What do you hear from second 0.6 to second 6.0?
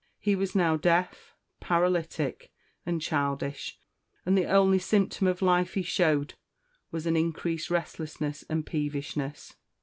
deaf, paralytic, and childish, and the only symptom of life he